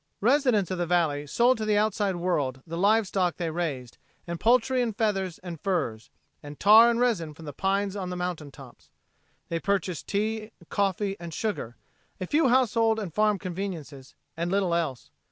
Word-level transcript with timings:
Residents 0.19 0.71
of 0.71 0.79
the 0.79 0.87
valley 0.87 1.27
sold 1.27 1.59
to 1.59 1.65
the 1.65 1.77
outside 1.77 2.15
world 2.15 2.63
the 2.65 2.75
live 2.75 3.05
stock 3.07 3.37
they 3.37 3.51
raised, 3.51 3.99
and 4.25 4.39
poultry 4.39 4.81
and 4.81 4.97
feathers 4.97 5.37
and 5.37 5.61
furs, 5.61 6.09
and 6.41 6.59
tar 6.59 6.89
and 6.89 6.99
resin 6.99 7.35
from 7.35 7.45
the 7.45 7.53
pines 7.53 7.95
on 7.95 8.09
the 8.09 8.15
mountaintops. 8.15 8.89
They 9.49 9.59
purchased 9.59 10.07
tea, 10.07 10.53
coffee 10.69 11.17
and 11.19 11.31
sugar, 11.31 11.77
a 12.19 12.25
few 12.25 12.47
household 12.47 12.97
and 12.97 13.13
farm 13.13 13.37
conveniences, 13.37 14.15
and 14.35 14.49
little 14.49 14.73
else. 14.73 15.11